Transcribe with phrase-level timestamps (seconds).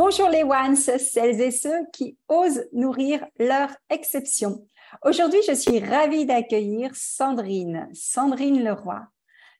[0.00, 4.64] Bonjour les ones, celles et ceux qui osent nourrir leur exception.
[5.02, 9.00] Aujourd'hui, je suis ravie d'accueillir Sandrine, Sandrine Leroy.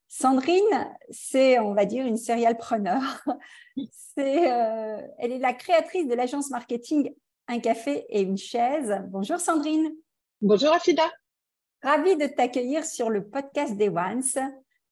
[0.06, 3.02] Sandrine, c'est, on va dire, une serial preneur.
[3.90, 7.12] C'est, euh, elle est la créatrice de l'agence marketing
[7.48, 8.94] Un café et une chaise.
[9.08, 9.92] Bonjour Sandrine.
[10.40, 11.10] Bonjour Afida.
[11.82, 14.22] Ravie de t'accueillir sur le podcast des Ones.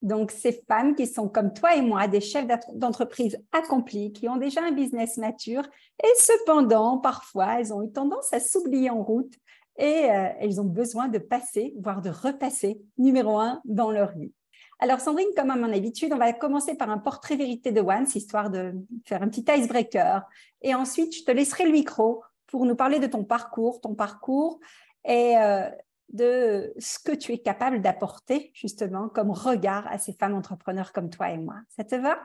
[0.03, 4.37] Donc, ces femmes qui sont comme toi et moi, des chefs d'entreprise accomplis, qui ont
[4.37, 5.63] déjà un business mature,
[6.03, 9.33] et cependant, parfois, elles ont eu tendance à s'oublier en route
[9.79, 14.33] et euh, elles ont besoin de passer, voire de repasser, numéro un dans leur vie.
[14.79, 18.15] Alors, Sandrine, comme à mon habitude, on va commencer par un portrait vérité de Once,
[18.15, 18.75] histoire de
[19.07, 20.23] faire un petit icebreaker.
[20.61, 24.61] Et ensuite, je te laisserai le micro pour nous parler de ton parcours, ton parcours
[25.05, 25.69] et euh,
[26.13, 31.11] de ce que tu es capable d'apporter justement comme regard à ces femmes entrepreneurs comme
[31.11, 31.57] toi et moi.
[31.77, 32.19] Ça te va?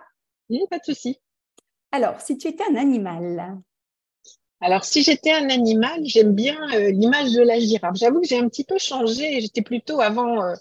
[0.49, 1.19] Oui, pas de souci.
[1.91, 3.57] Alors, si tu étais un animal?
[4.61, 7.95] Alors, si j'étais un animal, j'aime bien euh, l'image de la girafe.
[7.95, 9.41] J'avoue que j'ai un petit peu changé.
[9.41, 10.53] J'étais plutôt avant euh,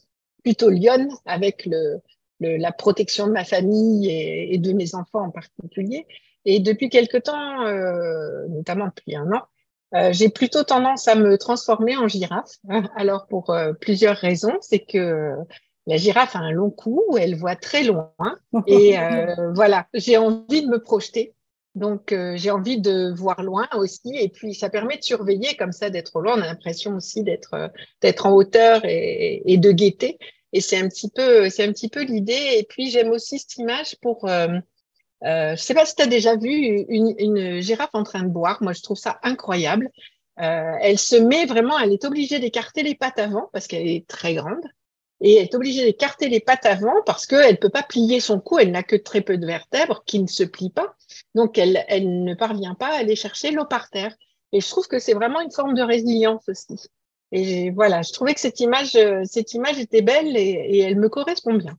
[0.43, 2.01] plutôt lionne avec le,
[2.41, 6.06] la protection de ma famille et, de mes enfants en particulier.
[6.44, 9.43] Et depuis quelque temps, euh, notamment depuis un an,
[9.95, 12.53] euh, j'ai plutôt tendance à me transformer en girafe.
[12.97, 15.34] Alors pour euh, plusieurs raisons, c'est que
[15.87, 18.12] la girafe a un long cou, elle voit très loin
[18.67, 21.34] et euh, voilà, j'ai envie de me projeter.
[21.77, 25.89] Donc j'ai envie de voir loin aussi et puis ça permet de surveiller comme ça
[25.89, 26.37] d'être loin.
[26.37, 27.71] On a l'impression aussi d'être
[28.03, 30.19] d'être en hauteur et, et de guetter.
[30.53, 32.56] Et c'est un petit peu c'est un petit peu l'idée.
[32.56, 34.29] Et puis j'aime aussi cette image pour
[35.25, 36.50] euh, je ne sais pas si tu as déjà vu
[36.88, 38.58] une, girafe en train de boire.
[38.62, 39.91] Moi, je trouve ça incroyable.
[40.41, 44.06] Euh, elle se met vraiment, elle est obligée d'écarter les pattes avant parce qu'elle est
[44.06, 44.64] très grande.
[45.22, 48.41] Et elle est obligée d'écarter les pattes avant parce qu'elle ne peut pas plier son
[48.41, 48.58] cou.
[48.58, 50.94] Elle n'a que très peu de vertèbres qui ne se plient pas.
[51.34, 51.84] Donc, elle,
[52.25, 54.16] ne parvient pas à aller chercher l'eau par terre.
[54.52, 56.88] Et je trouve que c'est vraiment une forme de résilience aussi.
[57.32, 58.98] Et voilà, je trouvais que cette image,
[59.52, 61.76] image était belle et elle me correspond bien.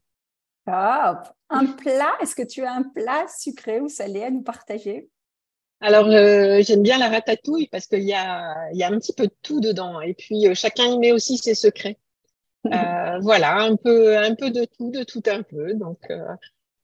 [0.65, 1.27] Top.
[1.49, 5.09] Un plat, est-ce que tu as un plat sucré ou salé à nous partager?
[5.81, 9.25] Alors, euh, j'aime bien la ratatouille parce qu'il y a, y a un petit peu
[9.25, 9.99] de tout dedans.
[9.99, 11.97] Et puis, euh, chacun y met aussi ses secrets.
[12.71, 15.73] Euh, voilà, un peu, un peu de tout, de tout un peu.
[15.73, 15.97] Donc,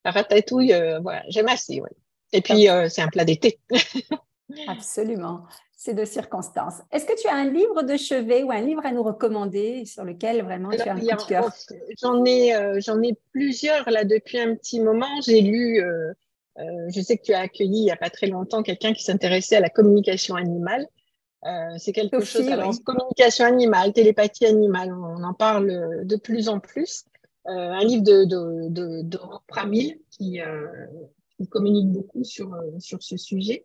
[0.04, 0.74] la ratatouille,
[1.04, 1.80] voilà, j'aime assez.
[1.80, 1.92] Ouais.
[2.34, 3.60] Et puis, c'est un plat d'été.
[4.68, 5.46] Absolument
[5.80, 6.82] c'est de circonstances.
[6.92, 10.04] Est-ce que tu as un livre de chevet ou un livre à nous recommander sur
[10.04, 11.54] lequel vraiment tu as un coup de cœur?
[12.02, 15.22] J'en ai, euh, j'en ai plusieurs là depuis un petit moment.
[15.24, 16.12] J'ai lu, euh,
[16.58, 19.04] euh, je sais que tu as accueilli il n'y a pas très longtemps quelqu'un qui
[19.04, 20.88] s'intéressait à la communication animale.
[21.78, 27.06] c'est quelque chose, alors, communication animale, télépathie animale, on en parle de plus en plus.
[27.46, 30.40] un livre de, de, de, de Pramil qui,
[31.38, 32.50] qui communique beaucoup sur,
[32.80, 33.64] sur ce sujet.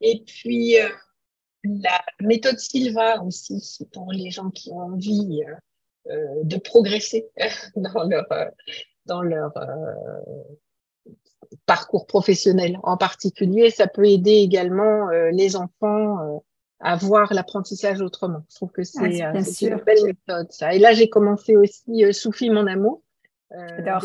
[0.00, 0.76] Et puis,
[1.82, 7.28] la méthode Silva aussi, pour les gens qui ont envie euh, euh, de progresser
[7.76, 8.46] dans leur, euh,
[9.06, 9.52] dans leur
[11.64, 13.70] parcours professionnel en particulier.
[13.70, 16.42] Ça peut aider également les enfants
[16.80, 18.42] à voir l'apprentissage autrement.
[18.50, 20.50] Je trouve que c'est une belle méthode.
[20.50, 20.74] Ça.
[20.74, 23.02] Et là, j'ai commencé aussi Soufi mon amour.
[23.50, 24.02] j'adore.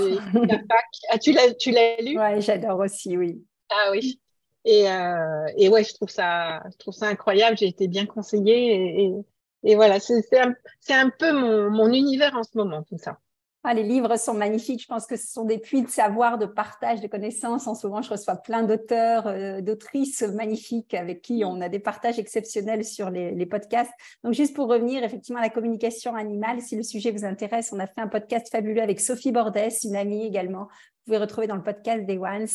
[1.09, 2.19] Ah, tu l'as, tu l'as lu?
[2.19, 3.43] Oui, j'adore aussi, oui.
[3.69, 4.19] Ah oui.
[4.65, 7.57] Et, euh, et ouais, je trouve ça, je trouve ça incroyable.
[7.57, 9.13] J'ai été bien conseillée et,
[9.63, 10.55] et, voilà, c'est un,
[10.89, 13.17] un peu mon, mon univers en ce moment, tout ça.
[13.63, 14.81] Ah, les livres sont magnifiques.
[14.81, 17.67] Je pense que ce sont des puits de savoir, de partage, de connaissances.
[17.67, 22.17] En souvent, je reçois plein d'auteurs, euh, d'autrices magnifiques avec qui on a des partages
[22.17, 23.91] exceptionnels sur les, les, podcasts.
[24.23, 27.79] Donc, juste pour revenir effectivement à la communication animale, si le sujet vous intéresse, on
[27.79, 30.63] a fait un podcast fabuleux avec Sophie Bordès, une amie également.
[30.63, 32.47] Vous pouvez retrouver dans le podcast des Ones.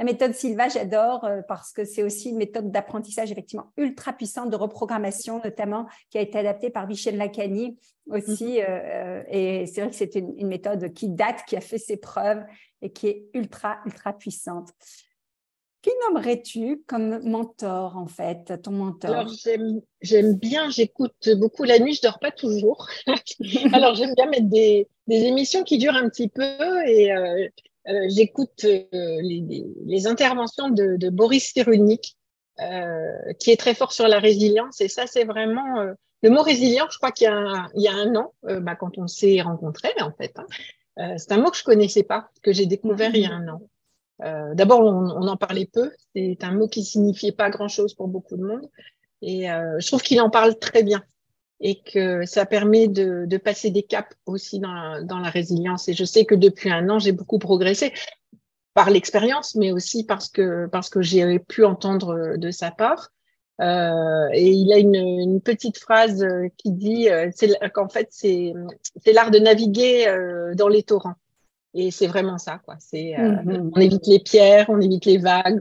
[0.00, 4.48] La méthode Silva, j'adore euh, parce que c'est aussi une méthode d'apprentissage effectivement ultra puissante
[4.48, 7.76] de reprogrammation, notamment qui a été adaptée par Michel Lacani
[8.08, 8.60] aussi.
[8.60, 8.64] Mhm.
[8.66, 12.42] Euh, et c'est vrai que c'est une, méthode qui date, qui a fait ses preuves
[12.80, 14.70] et qui est ultra, ultra puissante.
[15.82, 19.10] Qui nommerais-tu comme mentor, en fait, ton mentor?
[19.10, 19.32] Alors,
[20.00, 22.88] j'aime bien, j'écoute beaucoup la nuit, je dors pas toujours.
[23.74, 27.48] Alors, j'aime bien mettre des, des, émissions qui durent un petit peu et euh,
[27.90, 28.86] euh, j'écoute euh,
[29.22, 32.16] les, interventions de, Boris Cyrulnik,
[32.60, 34.80] euh, qui est très fort sur la résilience.
[34.80, 36.86] Et ça, c'est vraiment le mot résilient.
[36.90, 37.28] Je crois qu'il y
[37.88, 40.34] a un, an, bah, quand on s'est rencontrés, en fait.
[40.38, 43.48] Hein, c'est un mot que je connaissais pas, que j'ai découvert il y a un
[43.48, 43.62] an.
[44.54, 45.90] D'abord, on, on, en parlait peu.
[46.14, 48.68] C'est un mot qui signifiait pas grand-chose pour beaucoup de monde.
[49.22, 51.02] Et je trouve qu'il en parle très bien
[51.60, 55.88] et que ça permet de, de passer des caps aussi dans la, dans la, résilience.
[55.88, 57.92] Et je sais que depuis un an, j'ai beaucoup progressé
[58.74, 63.10] par l'expérience, mais aussi parce que parce que j'ai pu entendre de sa part.
[63.60, 66.26] Euh, et il a une, une, petite phrase
[66.56, 67.30] qui dit euh,
[67.74, 68.54] qu'en fait c'est
[69.04, 71.16] c'est l'art de naviguer euh, dans les torrents.
[71.74, 72.76] Et c'est vraiment ça, quoi.
[72.78, 73.70] C'est, euh, mm-hmm.
[73.74, 75.60] on évite les pierres, on évite les vagues,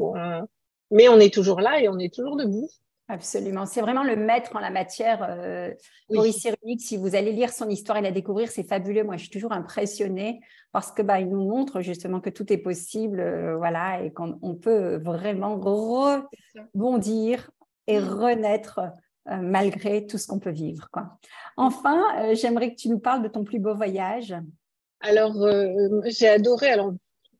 [0.91, 2.69] mais on est toujours là et on est toujours debout.
[3.11, 3.65] Absolument.
[3.65, 5.25] C'est vraiment le maître en la matière.
[5.27, 5.73] Euh,
[6.11, 6.47] Maurice
[6.77, 9.03] si vous allez lire son histoire et la découvrir, c'est fabuleux.
[9.03, 10.39] Moi, je suis toujours impressionnée
[10.71, 14.55] parce que bah, il nous montre justement que tout est possible, euh, voilà, et qu'on
[14.55, 17.49] peut vraiment rebondir
[17.87, 18.79] et renaître
[19.29, 20.87] euh, malgré tout ce qu'on peut vivre.
[20.91, 21.17] Quoi.
[21.57, 24.35] Enfin, j'aimerais que tu nous parles de ton plus beau voyage.
[25.01, 26.69] Alors, euh, j'ai adoré.
[26.69, 26.93] Alors,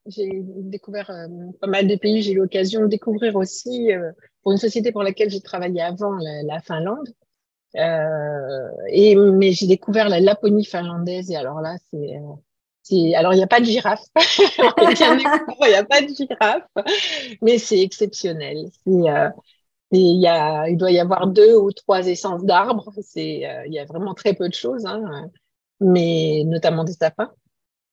[0.06, 1.26] j'ai découvert euh,
[1.60, 2.22] pas mal de pays.
[2.22, 4.12] J'ai eu l'occasion de découvrir aussi euh,
[4.42, 7.08] pour une société pour laquelle j'ai travaillé avant, la, Finlande.
[7.74, 11.30] et mais j'ai découvert la Laponie finlandaise.
[11.30, 12.20] Et alors là, c'est
[13.14, 14.04] alors, il n'y a pas de girafe.
[14.38, 16.66] il n'y a pas de girafe,
[17.42, 18.70] mais c'est exceptionnel.
[18.86, 19.04] il,
[19.92, 22.90] y a, il doit y avoir deux ou trois essences d'arbres.
[23.16, 25.30] Il y a vraiment très peu de choses, hein,
[25.80, 27.32] mais notamment des sapins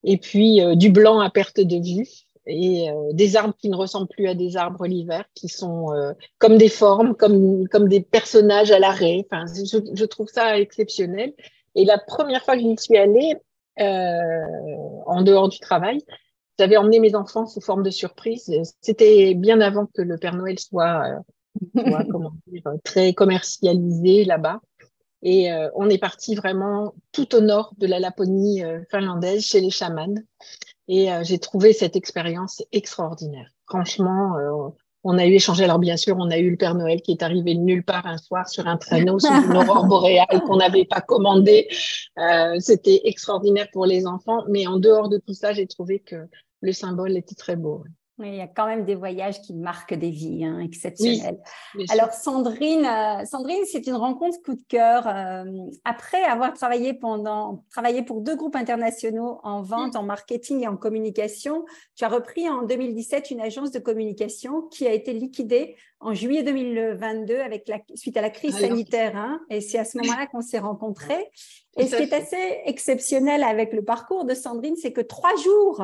[0.03, 2.07] et puis euh, du blanc à perte de vue
[2.45, 6.13] et euh, des arbres qui ne ressemblent plus à des arbres l'hiver, qui sont euh,
[6.37, 9.25] comme des formes, comme comme des personnages à l'arrêt.
[9.29, 11.33] Enfin, je, je, trouve ça exceptionnel.
[11.75, 13.35] Et la première fois que j'y suis allée,
[13.79, 15.99] en dehors du travail,
[16.57, 18.51] j'avais emmené mes enfants sous forme de surprise.
[18.81, 21.03] C'était bien avant que le Père Noël soit,
[21.77, 24.61] soit comment dire, très commercialisé là-bas.
[25.29, 29.59] Et euh, on est parti vraiment tout au nord de la Laponie euh, finlandaise, chez
[29.59, 30.15] les chamans.
[30.87, 33.51] Et euh, j'ai trouvé cette expérience extraordinaire.
[33.65, 34.37] Franchement,
[35.03, 35.65] on a eu échangé.
[35.65, 38.05] Alors bien sûr, on a eu le Père Noël qui est arrivé de nulle part
[38.05, 41.67] un soir sur un traîneau sur une aurore boréale qu'on n'avait pas commandé.
[42.59, 44.45] C'était extraordinaire pour les enfants.
[44.47, 46.29] Mais en dehors de tout ça, j'ai trouvé que
[46.61, 47.83] le symbole était très beau
[48.19, 51.39] il y a quand même des voyages qui marquent des vies hein, exceptionnelles.
[51.89, 55.07] Alors Sandrine, euh, Sandrine, c'est une rencontre coup de cœur.
[55.07, 55.43] Euh,
[55.85, 60.77] après avoir travaillé pendant, travaillé pour deux groupes internationaux en vente, en marketing et en
[60.77, 61.65] communication,
[61.95, 66.43] tu as repris en 2017 une agence de communication qui a été liquidée en juillet
[66.43, 69.15] 2022 avec la, suite à la crise sanitaire.
[69.15, 71.29] Hein, et c'est à ce moment-là qu'on s'est rencontrés.
[71.77, 75.83] Et ce qui est assez exceptionnel avec le parcours de Sandrine, c'est que trois jours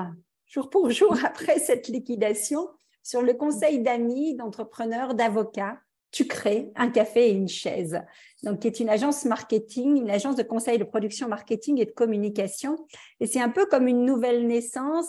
[0.53, 2.69] jour pour jour après cette liquidation,
[3.01, 5.79] sur le conseil d'amis, d'entrepreneurs, d'avocats,
[6.11, 7.99] tu crées un café et une chaise.
[8.43, 11.91] Donc, qui est une agence marketing, une agence de conseil de production marketing et de
[11.91, 12.77] communication.
[13.19, 15.07] Et c'est un peu comme une nouvelle naissance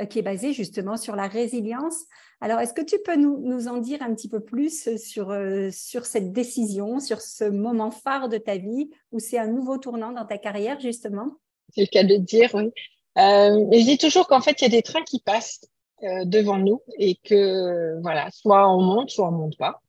[0.00, 2.04] euh, qui est basée justement sur la résilience.
[2.40, 6.04] Alors, est-ce que tu peux nous, en dire un petit peu plus sur, euh, sur
[6.04, 10.26] cette décision, sur ce moment phare de ta vie où c'est un nouveau tournant dans
[10.26, 11.36] ta carrière, justement?
[11.72, 12.72] C'est le cas de dire, oui.
[13.18, 15.60] Euh, je dis toujours qu'en fait, il y a des trains qui passent
[16.02, 19.80] euh, devant nous et que, voilà, soit on monte, soit on monte pas.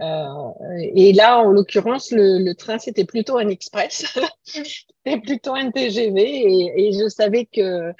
[0.00, 5.70] Euh, et là, en l'occurrence, le, le, train, c'était plutôt un express, c'était plutôt un
[5.70, 7.92] TGV et, et je savais que,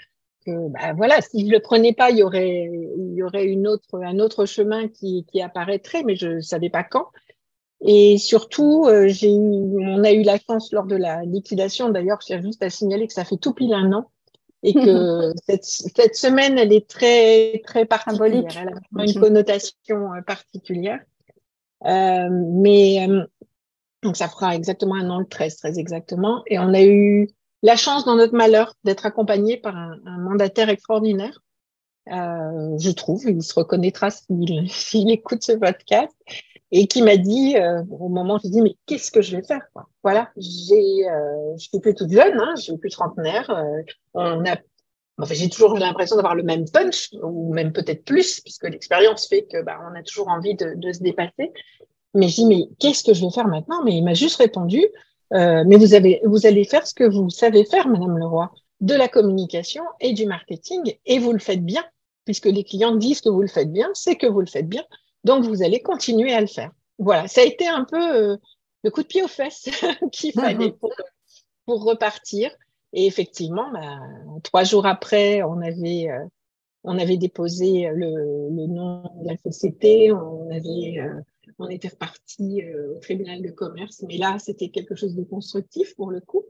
[0.47, 4.03] bah, voilà, si je le prenais pas, il y aurait, il y aurait une autre,
[4.03, 7.07] un autre chemin qui, qui apparaîtrait, mais je savais pas quand.
[7.81, 12.41] Et surtout, euh, j'ai on a eu la chance lors de la liquidation, d'ailleurs, j'ai
[12.43, 14.11] juste à signaler que ça fait tout pile un an
[14.65, 18.51] et que cette, cette, semaine, elle est très, très particulière.
[18.59, 21.01] Elle a une connotation euh, particulière.
[21.85, 23.25] Euh, mais euh,
[24.03, 26.43] donc ça fera exactement un an le 13, très exactement.
[26.47, 27.29] Et on a eu
[27.63, 31.43] la chance dans notre malheur d'être accompagné par un, un, mandataire extraordinaire.
[32.11, 36.13] Euh, je trouve, il se reconnaîtra s'il écoute ce podcast
[36.71, 39.43] et qui m'a dit euh, au moment où je dis mais qu'est-ce que je vais
[39.43, 39.89] faire quoi?
[40.03, 43.83] Voilà j'ai euh, je suis plus toute jeune hein, je suis plus trentenaire euh,
[44.15, 44.57] on a
[45.17, 49.45] Enfin, j'ai toujours l'impression d'avoir le même punch, ou même peut-être plus, puisque l'expérience fait
[49.45, 51.53] que bah, on a toujours envie de, de se dépasser.
[52.15, 53.85] Mais je dis, mais qu'est-ce que je vais faire maintenant?
[53.85, 54.85] Mais il m'a juste répondu,
[55.31, 59.07] mais vous, avez, vous allez faire ce que vous savez faire, Madame Leroy, de la
[59.07, 61.85] communication et du marketing, et vous le faites bien,
[62.25, 64.85] puisque les clients disent que vous le faites bien, c'est que vous le faites bien,
[65.25, 66.71] donc vous allez continuer à le faire.
[66.99, 68.37] Voilà, ça a été un peu euh,
[68.83, 69.69] le coup de pied aux fesses
[70.13, 70.93] qu'il fallait pour,
[71.67, 72.55] pour, repartir.
[72.93, 73.99] Et effectivement, bah,
[74.45, 76.25] trois jours après, on avait, euh,
[76.85, 81.21] on avait déposé le, le, nom de la société, on avait euh,
[81.59, 86.11] on était reparti au tribunal de commerce, mais là, c'était quelque chose de constructif pour
[86.11, 86.45] le coup.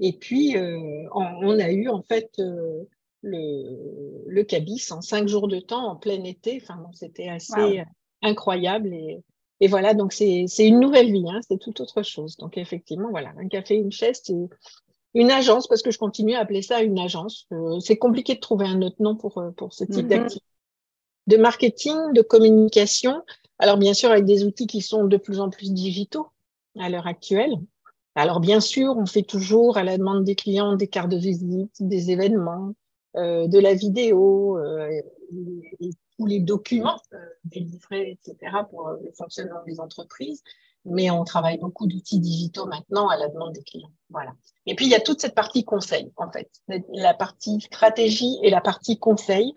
[0.00, 0.56] Et puis,
[1.12, 2.40] on, a eu en fait
[3.20, 6.58] le, le cabis en cinq jours de temps en plein été.
[6.60, 7.84] Enfin, bon, c'était assez
[8.22, 8.92] incroyable.
[8.92, 9.22] Et,
[9.60, 12.36] et, voilà, donc c'est une nouvelle vie, hein, c'est tout autre chose.
[12.36, 14.36] Donc, effectivement, voilà, un café, une chaise, c'est
[15.14, 17.46] une agence, parce que je continue à appeler ça une agence.
[17.80, 20.08] c'est compliqué de trouver un autre nom pour, pour ce type mm-hmm.
[20.08, 20.46] d'activité.
[21.28, 23.22] De marketing, de communication,
[23.60, 26.26] alors bien sûr avec des outils qui sont de plus en plus digitaux
[26.80, 27.54] à l'heure actuelle.
[28.14, 31.72] Alors bien sûr, on fait toujours à la demande des clients des cartes de visite,
[31.78, 32.74] des événements,
[33.16, 34.88] euh, de la vidéo, euh,
[35.80, 35.90] et,
[36.22, 38.56] tous les documents euh, délivrés, etc.
[38.70, 40.42] pour le fonctionnement des entreprises.
[40.84, 43.92] Mais on travaille beaucoup d'outils digitaux maintenant à la demande des clients.
[44.10, 44.32] Voilà.
[44.66, 46.50] Et puis il y a toute cette partie conseil en fait,
[46.92, 49.54] la partie stratégie et la partie conseil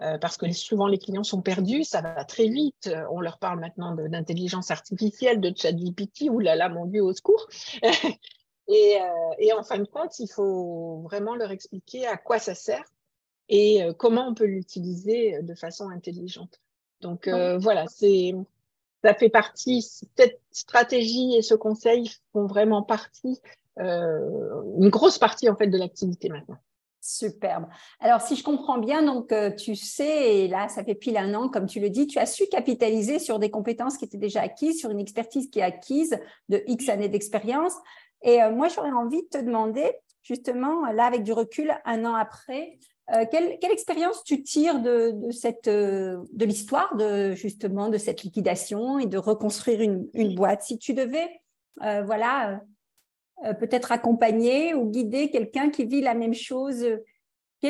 [0.00, 2.90] euh, parce que souvent les clients sont perdus, ça va très vite.
[3.10, 7.46] On leur parle maintenant d'intelligence artificielle, de chat GPT, oulala, mon Dieu, au secours.
[7.82, 8.10] euh,
[9.38, 12.84] et, en fin de compte, il faut vraiment leur expliquer à quoi ça sert
[13.48, 16.60] et euh, comment on peut l'utiliser de façon intelligente.
[17.00, 18.34] Donc voilà, c'est
[19.02, 23.38] ça fait partie, cette stratégie et ce conseil font vraiment partie,
[23.76, 26.56] une grosse partie en fait de l'activité maintenant.
[27.06, 27.66] Superbe.
[28.00, 31.34] Alors, si je comprends bien, donc euh, tu sais, et là, ça fait pile un
[31.34, 34.40] an, comme tu le dis, tu as su capitaliser sur des compétences qui étaient déjà
[34.40, 37.74] acquises, sur une expertise qui est acquise de X années d'expérience.
[38.22, 42.14] Et euh, moi, j'aurais envie de te demander, justement, là, avec du recul, un an
[42.14, 42.78] après,
[43.12, 49.06] euh, quelle, expérience tu tires de, cette, de l'histoire de justement de cette liquidation et
[49.06, 50.62] de reconstruire une, boîte?
[50.62, 51.28] Si tu devais,
[51.76, 52.62] voilà
[53.44, 56.86] euh, peut-être accompagner ou guider quelqu'un qui vit la même chose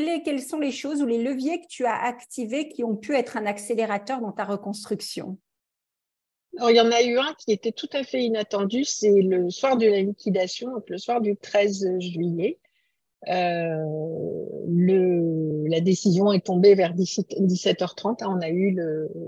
[0.03, 3.37] quelles, sont les choses ou les leviers que tu as activés qui ont pu être
[3.37, 5.39] un accélérateur dans ta reconstruction?
[6.69, 9.77] Il y en a eu un qui était tout à fait inattendu, c'est le soir
[9.77, 12.59] de la liquidation, donc le soir du 13 juillet.
[13.29, 13.85] Euh,
[14.69, 18.77] le, la décision est tombée vers 17, h 30 On a eu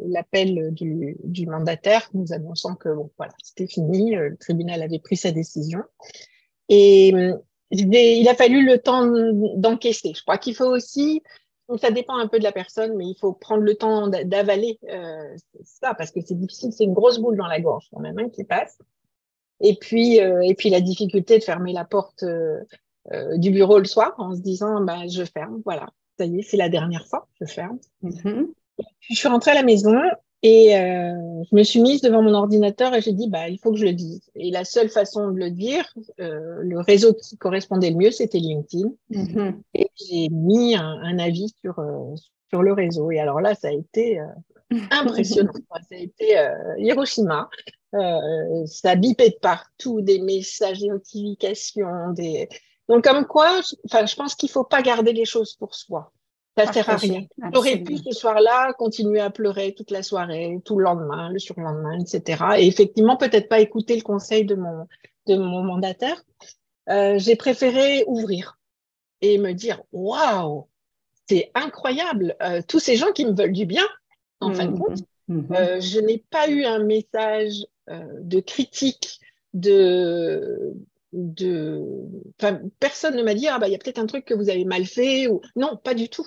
[0.06, 4.14] l'appel du, du, mandataire nous annonçant que bon, voilà, c'était fini.
[4.14, 5.80] Le tribunal avait pris sa décision.
[6.68, 7.12] Et
[7.70, 9.06] il a fallu le temps
[9.56, 10.12] d'encaisser.
[10.14, 11.22] Je crois qu'il faut aussi,
[11.78, 15.36] ça dépend un peu de la personne, mais il faut prendre le temps d'avaler euh,
[15.64, 18.28] ça parce que c'est difficile, c'est une grosse boule dans la gorge quand même hein,
[18.28, 18.78] qui passe.
[19.60, 22.60] Et puis, euh, et puis la difficulté de fermer la porte euh,
[23.12, 26.42] euh, du bureau le soir en se disant, bah, je ferme, voilà, ça y est,
[26.42, 27.78] c'est la dernière fois, je ferme.
[28.02, 28.46] Mm-hmm.
[29.00, 29.94] Puis je suis rentrée à la maison
[30.42, 33.72] et euh, je me suis mise devant mon ordinateur et j'ai dit, bah, il faut
[33.72, 34.20] que je le dise.
[34.34, 38.38] Et la seule façon de le dire, euh, le réseau qui correspondait le mieux, c'était
[38.38, 38.90] LinkedIn.
[39.10, 39.54] Mm-hmm.
[39.74, 42.14] Et j'ai mis un, un avis sur, euh,
[42.50, 43.10] sur le réseau.
[43.10, 44.26] Et alors là, ça a été euh,
[44.90, 45.52] impressionnant.
[45.70, 46.36] ça a été
[46.78, 47.48] Hiroshima.
[48.66, 52.12] ça bipait de partout, des messages, des notifications.
[52.14, 52.48] Des...
[52.88, 56.12] Donc, comme quoi, enfin, je pense qu'il faut pas garder les choses pour soi.
[56.56, 57.26] Ça sert à rien.
[57.52, 61.98] J'aurais pu ce soir-là continuer à pleurer toute la soirée, tout le lendemain, le surlendemain,
[61.98, 62.44] etc.
[62.58, 64.86] Et effectivement, peut-être pas écouter le conseil de mon,
[65.26, 66.22] de mon mandataire.
[66.88, 68.58] Euh, j'ai préféré ouvrir
[69.20, 70.66] et me dire waouh,
[71.28, 72.36] c'est incroyable.
[72.42, 73.86] Euh, tous ces gens qui me veulent du bien,
[74.40, 74.98] en fin de mmh, compte.
[75.28, 75.54] Mmh, mmh.
[75.54, 79.20] Euh, je n'ai pas eu un message euh, de critique,
[79.52, 80.74] de,
[81.16, 81.82] de.
[82.78, 84.64] Personne ne m'a dit ah bah il y a peut-être un truc que vous avez
[84.64, 86.26] mal fait ou non, pas du tout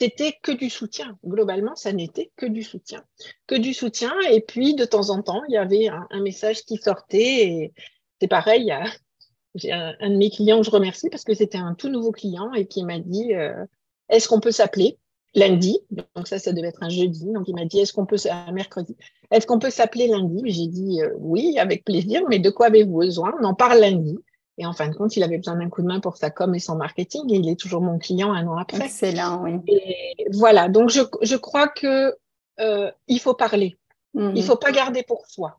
[0.00, 1.18] c'était que du soutien.
[1.24, 3.04] Globalement, ça n'était que du soutien.
[3.46, 4.12] Que du soutien.
[4.30, 7.72] Et puis, de temps en temps, il y avait un, message qui sortait.
[8.20, 8.72] C'est pareil,
[9.54, 12.66] j'ai un, de mes clients je remercie parce que c'était un tout nouveau client et
[12.66, 13.64] qui m'a dit euh,
[14.08, 14.98] Est-ce qu'on peut s'appeler?
[15.34, 17.26] Lundi Donc, ça, ça devait être un jeudi.
[17.32, 18.96] Donc, il m'a dit Est-ce qu'on peut, un mercredi,
[19.30, 20.42] est-ce qu'on peut s'appeler lundi?
[20.46, 23.32] J'ai dit euh, Oui, avec plaisir, mais de quoi avez-vous besoin?
[23.40, 24.18] On en parle lundi.
[24.56, 26.54] Et en fin de compte, il avait besoin d'un coup de main pour sa com
[26.54, 28.84] et son marketing et il est toujours mon client un an après.
[28.84, 29.58] Excellent, oui.
[29.66, 32.14] Et voilà, donc je, je crois que
[32.60, 33.76] euh, il faut parler.
[34.14, 35.58] Il Il faut pas garder pour soi.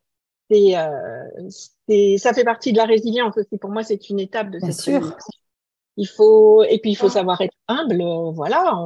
[0.49, 3.57] C'est, euh, ça fait partie de la résilience aussi.
[3.57, 5.17] Pour moi, c'est une étape de Bien sûr.
[5.97, 8.01] Il faut, et puis il faut savoir être humble.
[8.33, 8.77] Voilà.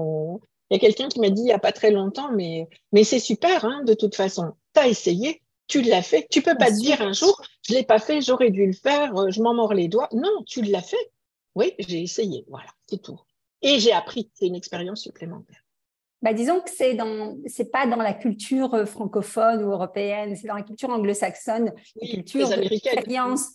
[0.70, 3.04] Il y a quelqu'un qui m'a dit il n'y a pas très longtemps, mais, mais
[3.04, 4.54] c'est super, hein, de toute façon.
[4.74, 6.28] Tu as essayé, tu l'as fait.
[6.30, 9.16] Tu peux pas te dire un jour, je l'ai pas fait, j'aurais dû le faire,
[9.16, 10.10] euh, je m'en mords les doigts.
[10.12, 11.12] Non, tu l'as fait.
[11.56, 12.46] Oui, j'ai essayé.
[12.48, 13.20] Voilà, c'est tout.
[13.62, 14.30] Et j'ai appris.
[14.34, 15.64] C'est une expérience supplémentaire.
[16.22, 20.48] Bah, disons que c'est dans, c'est pas dans la culture euh, francophone ou européenne, c'est
[20.48, 21.72] dans la culture anglo-saxonne,
[22.02, 23.50] la culture d'expérience.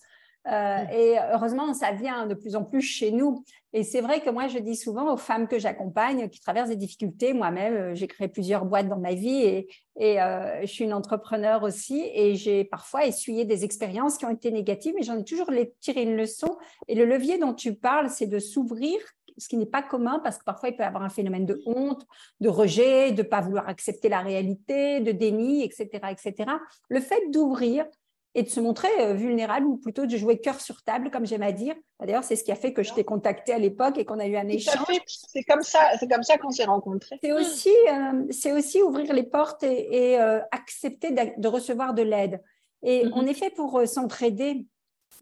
[0.46, 3.44] Euh, et heureusement, ça vient de plus en plus chez nous.
[3.72, 6.76] Et c'est vrai que moi, je dis souvent aux femmes que j'accompagne qui traversent des
[6.76, 10.84] difficultés, moi-même, euh, j'ai créé plusieurs boîtes dans ma vie et, et euh, je suis
[10.84, 12.08] une entrepreneur aussi.
[12.14, 16.02] Et j'ai parfois essuyé des expériences qui ont été négatives, mais j'en ai toujours tiré
[16.02, 16.56] une leçon.
[16.88, 18.98] Et le levier dont tu parles, c'est de s'ouvrir
[19.38, 21.60] ce qui n'est pas commun parce que parfois il peut y avoir un phénomène de
[21.66, 22.06] honte,
[22.40, 25.88] de rejet, de ne pas vouloir accepter la réalité, de déni, etc.
[26.10, 26.50] etc.
[26.88, 27.86] Le fait d'ouvrir
[28.34, 31.42] et de se montrer euh, vulnérable ou plutôt de jouer cœur sur table, comme j'aime
[31.42, 31.74] à dire.
[32.00, 34.26] D'ailleurs, c'est ce qui a fait que je t'ai contacté à l'époque et qu'on a
[34.26, 34.84] eu un échange.
[35.06, 37.18] C'est comme ça, c'est comme ça qu'on s'est rencontrés.
[37.22, 42.42] C'est aussi, euh, c'est aussi ouvrir les portes et, euh, accepter de, recevoir de l'aide.
[42.82, 44.66] Et on est fait pour s'entraider.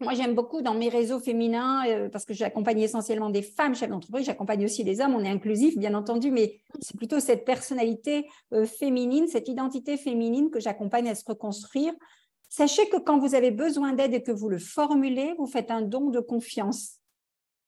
[0.01, 3.89] Moi, j'aime beaucoup dans mes réseaux féminins, euh, parce que j'accompagne essentiellement des femmes chefs
[3.89, 8.27] d'entreprise, j'accompagne aussi des hommes, on est inclusif, bien entendu, mais c'est plutôt cette personnalité
[8.53, 11.93] euh, féminine, cette identité féminine que j'accompagne à se reconstruire.
[12.55, 15.81] Sachez que quand vous avez besoin d'aide et que vous le formulez, vous faites un
[15.81, 16.99] don de confiance.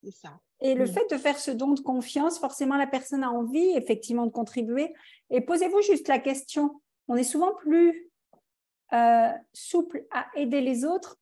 [0.04, 0.38] C'est ça.
[0.60, 4.26] Et le fait de faire ce don de confiance, forcément, la personne a envie, effectivement,
[4.26, 4.94] de contribuer.
[5.30, 6.80] Et posez-vous juste la question.
[7.08, 8.12] On est souvent plus
[8.92, 11.18] euh, souple à aider les autres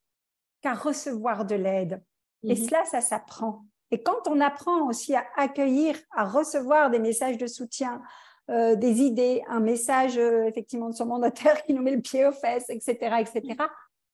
[0.60, 2.04] qu'à recevoir de l'aide.
[2.42, 2.66] Et mhm.
[2.66, 3.64] cela, ça s'apprend.
[3.90, 8.02] Et quand on apprend aussi à accueillir, à recevoir des messages de soutien,
[8.50, 12.26] euh, des idées, un message euh, effectivement de son mandataire qui nous met le pied
[12.26, 13.56] aux fesses, etc., etc.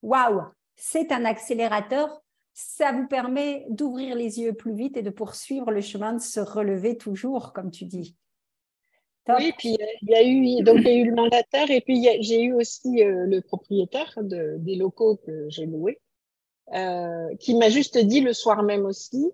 [0.02, 0.42] Waouh,
[0.76, 2.22] c'est un accélérateur.
[2.52, 6.40] Ça vous permet d'ouvrir les yeux plus vite et de poursuivre le chemin, de se
[6.40, 8.16] relever toujours, comme tu dis.
[9.28, 12.04] Oui, puis il y a eu donc il y a eu le mandataire et puis
[12.20, 16.00] j'ai eu aussi euh, le propriétaire de, des locaux que j'ai loués
[16.74, 19.32] euh, qui m'a juste dit le soir même aussi,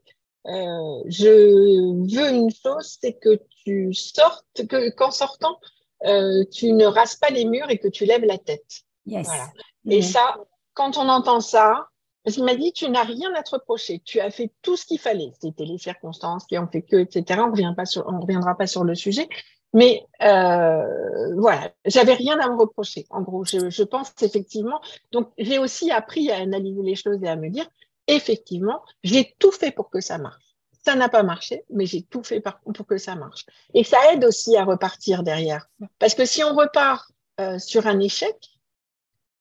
[0.49, 5.59] euh, je veux une chose, c'est que tu sortes, que qu'en sortant,
[6.05, 8.83] euh, tu ne rases pas les murs et que tu lèves la tête.
[9.07, 9.49] Voilà.
[9.89, 10.37] Et ça,
[10.75, 11.89] quand on entend ça,
[12.27, 14.01] il m'a dit, tu n'as rien à te reprocher.
[14.05, 15.33] Tu as fait tout ce qu'il fallait.
[15.41, 17.41] C'était les circonstances qui ont fait que, etc.
[17.41, 19.29] On ne reviendra pas sur le sujet.
[19.73, 23.07] Mais euh, voilà, j'avais rien à me reprocher.
[23.11, 24.81] En gros, je, je pense effectivement.
[25.13, 27.67] Donc, j'ai aussi appris à analyser les choses et à me dire,
[28.07, 30.46] effectivement, j'ai tout fait pour que ça marche.
[30.87, 33.45] Ça n'a pas marché, mais j'ai tout fait pour que ça marche.
[33.75, 35.69] Et ça aide aussi à repartir derrière.
[35.99, 38.37] Parce que si on repart euh, sur un échec,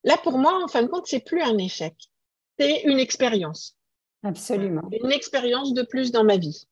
[0.04, 1.94] là, pour moi, en fin de compte, c'est plus un échec.
[2.58, 3.78] C'est une expérience.
[4.24, 4.90] Absolument.
[4.92, 6.66] Une expérience de plus dans ma vie.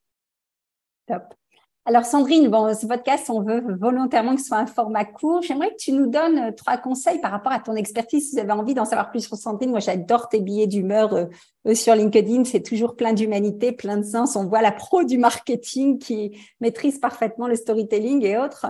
[1.05, 1.36] Top.
[1.85, 5.41] Alors Sandrine, bon, ce podcast, on veut volontairement que ce soit un format court.
[5.41, 8.29] J'aimerais que tu nous donnes euh, trois conseils par rapport à ton expertise.
[8.29, 11.25] Si vous avez envie d'en savoir plus sur Sandrine, moi j'adore tes billets d'humeur euh,
[11.67, 12.45] euh, sur LinkedIn.
[12.45, 14.37] C'est toujours plein d'humanité, plein de sens.
[14.37, 18.65] On voit la pro du marketing qui maîtrise parfaitement le storytelling et autres.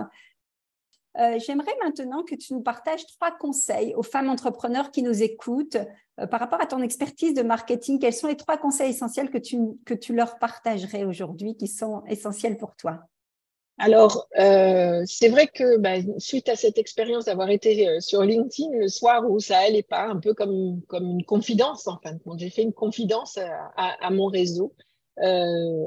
[1.16, 5.78] J'aimerais maintenant que tu nous partages trois conseils aux femmes entrepreneurs qui nous écoutent
[6.30, 7.98] par rapport à ton expertise de marketing.
[8.00, 12.02] Quels sont les trois conseils essentiels que tu, que tu leur partagerais aujourd'hui qui sont
[12.08, 13.00] essentiels pour toi?
[13.78, 18.70] Alors, euh, c'est vrai que bah, suite à cette expérience d'avoir été euh, sur LinkedIn
[18.78, 22.22] le soir où ça allait pas, un peu comme, comme une confidence en fin de
[22.22, 23.38] compte, j'ai fait une confidence
[23.76, 24.72] à, mon réseau.
[25.22, 25.86] Euh,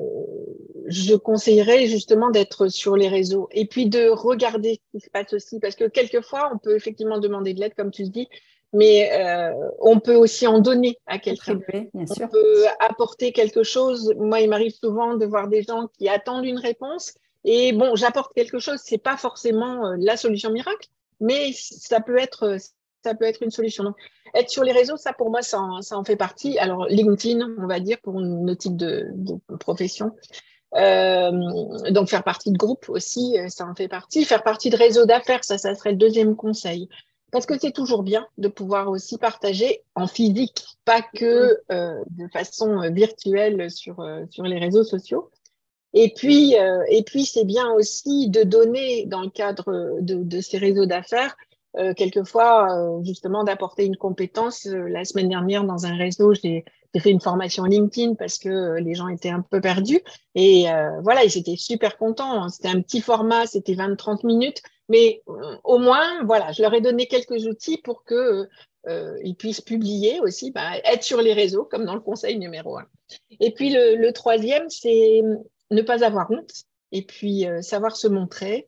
[0.86, 5.34] je conseillerais justement d'être sur les réseaux et puis de regarder ce qui se passe
[5.34, 8.30] aussi, parce que quelquefois, on peut effectivement demander de l'aide, comme tu dis,
[8.74, 11.60] mais euh, on peut aussi en donner à quelqu'un.
[11.94, 14.14] On peut apporter quelque chose.
[14.18, 17.14] Moi, il m'arrive souvent de voir des gens qui attendent une réponse
[17.44, 20.90] et bon, j'apporte quelque chose, c'est pas forcément euh, la solution miracle,
[21.22, 22.58] mais ça peut être
[23.04, 23.84] ça peut être une solution.
[23.84, 23.96] Donc,
[24.34, 26.58] être sur les réseaux, ça pour moi, ça en, fait partie.
[26.60, 30.12] Alors LinkedIn, on va dire pour nos types de, de profession.
[30.76, 31.32] Euh,
[31.92, 34.26] donc faire partie de groupe aussi, euh, ça en fait partie.
[34.26, 36.90] Faire partie de réseau d'affaires, ça, ça serait le deuxième conseil.
[37.32, 42.28] Parce que c'est toujours bien de pouvoir aussi partager en physique, pas que euh, de
[42.32, 43.98] façon virtuelle sur,
[44.30, 45.30] sur les réseaux sociaux.
[45.94, 46.56] Et puis,
[47.06, 51.36] puis c'est bien aussi de donner dans le cadre de ces réseaux d'affaires,
[51.76, 54.66] euh, quelquefois euh, justement d'apporter une compétence.
[54.66, 56.64] La semaine dernière, dans un réseau, j'ai
[56.98, 60.02] fait une formation LinkedIn parce que les gens étaient un peu perdus.
[60.34, 60.66] Et
[61.04, 62.50] voilà, ils étaient super contents.
[62.50, 64.64] C'était un petit format, c'était 20-30 minutes.
[64.90, 65.22] Mais
[65.64, 68.48] au moins, voilà, je leur ai donné quelques outils pour que
[69.24, 72.88] ils puissent publier aussi, bah, être sur les réseaux, comme dans le conseil numéro un.
[73.40, 75.22] Et puis le, troisième, c'est
[75.70, 78.68] ne pas avoir honte et puis savoir se montrer.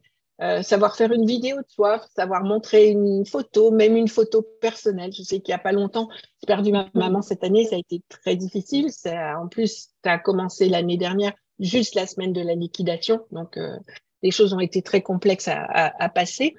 [0.61, 5.11] Savoir faire une vidéo de soi, savoir montrer une photo, même une photo personnelle.
[5.11, 6.07] Je sais qu'il n'y a pas longtemps,
[6.41, 8.89] j'ai perdu ma maman cette année, ça a été très difficile.
[8.91, 13.19] Ça, en plus, ça a commencé l'année dernière, juste la semaine de la liquidation.
[13.31, 13.59] Donc,
[14.21, 16.55] les choses ont été très complexes à, passer.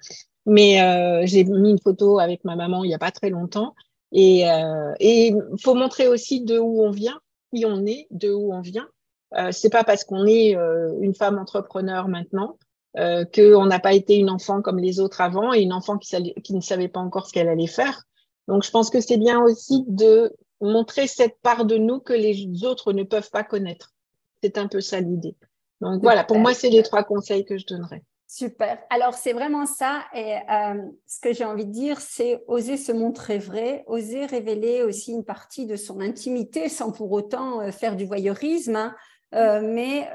[0.47, 3.75] Mais euh, j'ai mis une photo avec ma maman il n'y a pas très longtemps.
[4.13, 7.21] Et il euh, faut montrer aussi de où on vient,
[7.55, 8.89] qui on est, de où on vient.
[9.37, 12.59] Euh, c'est pas parce qu'on est euh, une femme entrepreneur maintenant
[12.97, 16.35] euh, qu'on n'a pas été une enfant comme les autres avant et une enfant qui,
[16.43, 18.05] qui ne savait pas encore ce qu'elle allait faire.
[18.49, 22.65] Donc, je pense que c'est bien aussi de montrer cette part de nous que les
[22.65, 23.93] autres ne peuvent pas connaître.
[24.43, 25.37] C'est un peu ça l'idée.
[25.81, 28.03] Donc voilà, pour moi, c'est les trois conseils que je donnerais.
[28.27, 28.79] Super.
[28.91, 30.05] Alors, c'est vraiment ça.
[30.15, 34.83] Et euh, ce que j'ai envie de dire, c'est oser se montrer vrai, oser révéler
[34.83, 38.77] aussi une partie de son intimité sans pour autant euh, faire du voyeurisme.
[38.77, 38.95] Hein.
[39.35, 40.09] Euh, mais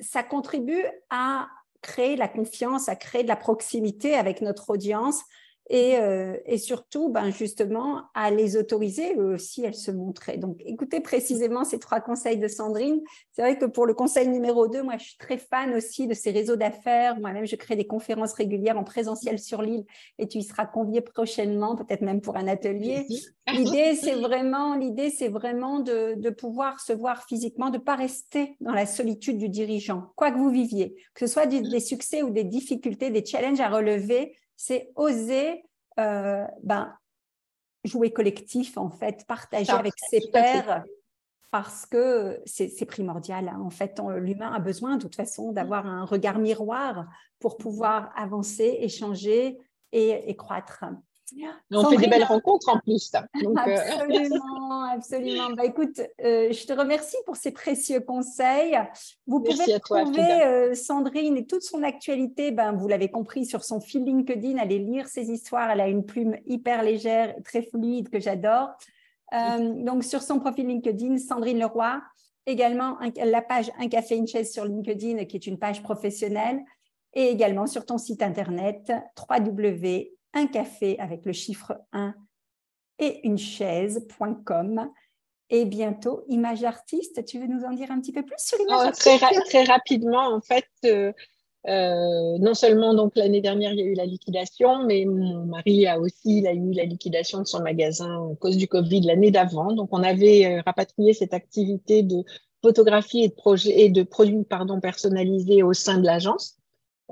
[0.00, 1.48] ça contribue à
[1.82, 5.22] créer la confiance, à créer de la proximité avec notre audience
[5.72, 10.36] et, euh, et, surtout, ben justement, à les autoriser eux aussi, elles se montraient.
[10.36, 13.00] Donc, écoutez précisément ces trois conseils de Sandrine.
[13.30, 16.14] C'est vrai que pour le conseil numéro 2, moi, je suis très fan aussi de
[16.14, 17.20] ces réseaux d'affaires.
[17.20, 19.84] Moi-même, je crée des conférences régulières en présentiel sur l'île
[20.18, 23.06] et tu y seras convié prochainement, peut-être même pour un atelier.
[23.52, 27.96] L'idée, c'est vraiment, l'idée, c'est vraiment de, de pouvoir se voir physiquement, de ne pas
[27.96, 32.22] rester dans la solitude du dirigeant, quoi que vous viviez, que ce soit des succès
[32.22, 35.64] ou des difficultés, des challenges à relever c'est oser
[35.98, 36.94] euh, ben,
[37.82, 40.84] jouer collectif, en fait, partager avec ses pairs,
[41.50, 43.48] parce que c'est primordial.
[43.48, 43.58] Hein.
[43.64, 47.06] En fait, l'humain a besoin, de toute façon, d'avoir un regard miroir
[47.38, 49.56] pour pouvoir avancer, échanger
[49.92, 50.84] et croître.
[51.70, 53.12] On fait des belles rencontres en plus.
[53.14, 55.50] Euh, absolument, absolument.
[55.50, 58.78] Bah, écoute, euh, je te remercie pour ces précieux conseils.
[59.26, 63.80] Vous pouvez trouver euh, Sandrine et toute son actualité, ben, vous l'avez compris, sur son
[63.80, 64.58] fil LinkedIn.
[64.58, 65.70] Allez lire ses histoires.
[65.70, 68.70] Elle a une plume hyper légère, très fluide que j'adore.
[69.32, 72.00] donc, sur son profil LinkedIn, Sandrine Leroy.
[72.46, 76.60] Également, la page Un café, une chaise sur LinkedIn, qui est une page professionnelle.
[77.12, 78.92] Et également sur ton site internet
[79.28, 82.14] www un café avec le chiffre 1
[82.98, 84.90] et une chaise.com.
[85.52, 88.92] Et bientôt, Image Artiste, tu veux nous en dire un petit peu plus sur l'image
[88.92, 91.12] oh, très, très, rapidement, en fait, euh,
[91.66, 95.88] euh, non seulement donc l'année dernière, il y a eu la liquidation, mais mon mari
[95.88, 99.32] a aussi il a eu la liquidation de son magasin à cause du Covid l'année
[99.32, 99.72] d'avant.
[99.72, 102.22] Donc, on avait euh, rapatrié cette activité de
[102.62, 106.59] photographie et de, projet, et de produits pardon, personnalisés au sein de l'agence.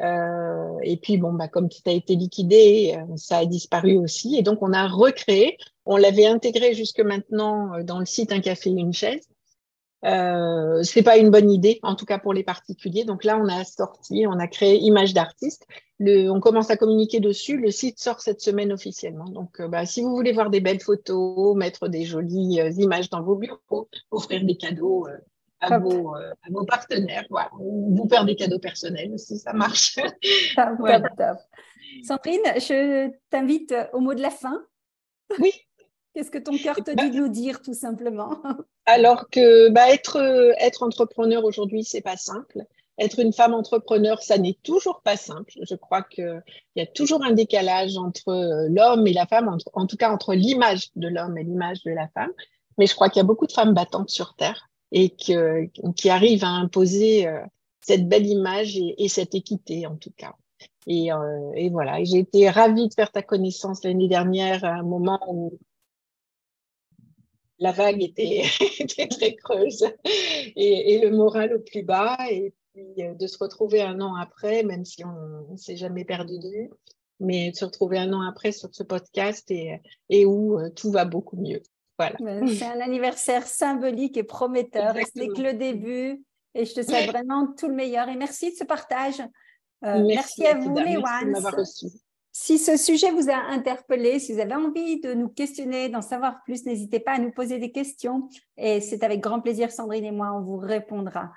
[0.00, 4.36] Euh, et puis, bon, bah, comme tout a été liquidé, euh, ça a disparu aussi.
[4.36, 5.56] Et donc, on a recréé.
[5.86, 9.28] On l'avait intégré jusque maintenant euh, dans le site Un café, une chaise.
[10.04, 13.04] Euh, c'est pas une bonne idée, en tout cas pour les particuliers.
[13.04, 15.66] Donc là, on a sorti, on a créé Image d'artiste.
[15.98, 17.56] on commence à communiquer dessus.
[17.56, 19.28] Le site sort cette semaine officiellement.
[19.28, 23.34] Donc, bah, si vous voulez voir des belles photos, mettre des jolies images dans vos
[23.34, 25.08] bureaux, offrir des cadeaux,
[25.60, 27.24] à vos, euh, à vos, partenaires.
[27.30, 27.50] Voilà.
[27.58, 29.96] Vous faire des cadeaux personnels aussi, ça marche.
[30.56, 31.38] Top, top, top.
[32.04, 34.62] Sandrine, je t'invite au mot de la fin.
[35.38, 35.52] Oui.
[36.14, 38.42] Qu'est-ce que ton cœur te bah dit de nous dire, tout simplement?
[38.86, 40.16] Alors que bah, être,
[40.58, 42.64] être entrepreneur aujourd'hui, c'est pas simple.
[42.98, 45.52] Être une femme entrepreneur, ça n'est toujours pas simple.
[45.62, 46.42] Je crois qu'il
[46.74, 50.34] y a toujours un décalage entre euh, l'homme et la femme, en tout cas entre
[50.34, 52.32] l'image de l'homme et l'image de la femme.
[52.76, 56.10] Mais je crois qu'il y a beaucoup de femmes battantes sur Terre et que, qui
[56.10, 57.40] arrive à imposer euh,
[57.80, 60.34] cette belle image et, cette équité en tout cas.
[60.86, 64.82] Et, euh, et voilà, j'ai été ravie de faire ta connaissance l'année dernière à un
[64.82, 65.58] moment où
[67.58, 68.44] la vague était,
[68.78, 69.84] était très creuse
[70.56, 72.16] et, et, le moral au plus bas.
[72.30, 76.04] Et puis euh, de se retrouver un an après, même si on ne s'est jamais
[76.04, 76.70] perdu de vue,
[77.20, 81.04] mais de se retrouver un an après sur ce podcast et, et où tout va
[81.04, 81.62] beaucoup mieux.
[81.98, 84.94] C'est un anniversaire symbolique et prometteur.
[84.94, 86.22] Ce n'est que le début.
[86.54, 88.08] Et je te souhaite vraiment tout le meilleur.
[88.08, 89.20] Et merci de ce partage.
[89.84, 91.36] Euh, merci, à vous, les Ones.
[92.32, 96.42] Si ce sujet vous a interpellé, si vous avez envie de nous questionner, d'en savoir
[96.44, 98.28] plus, n'hésitez pas à nous poser des questions.
[98.56, 101.32] Et c'est avec grand plaisir, Sandrine et moi, on vous répondra.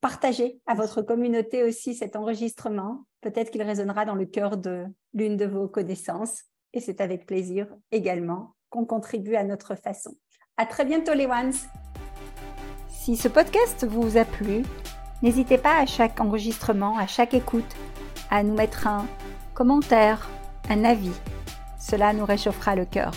[0.00, 3.04] Partagez à votre communauté aussi cet enregistrement.
[3.20, 6.44] Peut-être qu'il résonnera dans le cœur de l'une de vos connaissances.
[6.72, 10.14] Et c'est avec plaisir également qu'on contribue à notre façon.
[10.56, 11.52] À très bientôt les ones.
[12.88, 14.62] Si ce podcast vous a plu,
[15.22, 17.76] n'hésitez pas à chaque enregistrement, à chaque écoute,
[18.30, 19.06] à nous mettre un
[19.54, 20.28] commentaire,
[20.68, 21.14] un avis.
[21.78, 23.12] Cela nous réchauffera le cœur.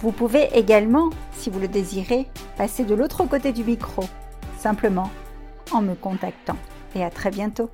[0.00, 4.02] Vous pouvez également, si vous le désirez, passer de l'autre côté du micro,
[4.58, 5.10] simplement
[5.72, 6.56] en me contactant.
[6.94, 7.70] Et à très bientôt